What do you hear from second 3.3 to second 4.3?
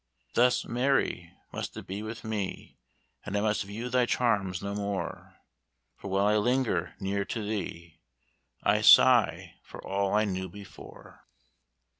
I must view thy